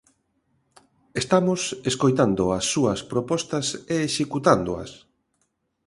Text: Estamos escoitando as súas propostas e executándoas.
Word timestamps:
Estamos 1.21 1.61
escoitando 1.91 2.43
as 2.57 2.65
súas 2.73 2.99
propostas 3.11 3.65
e 3.93 3.95
executándoas. 4.09 4.91